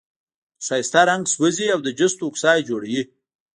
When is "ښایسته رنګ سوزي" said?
0.67-1.67